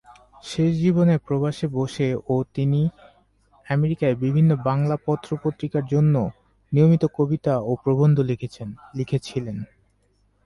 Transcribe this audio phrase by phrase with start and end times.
[0.43, 2.81] শেষ জীবনে প্রবাসে বসে ও তিনি
[3.67, 6.15] আমেরিকায় বিভিন্ন বাংলা পত্র পত্রিকার জন্য
[6.71, 8.17] নিয়মিত কবিতা ও প্রবন্ধ
[8.29, 9.57] লিখেছিলেন।